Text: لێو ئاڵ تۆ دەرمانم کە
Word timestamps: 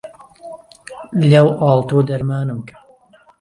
لێو 1.29 1.47
ئاڵ 1.59 1.79
تۆ 1.89 1.97
دەرمانم 2.09 2.59
کە 2.67 2.75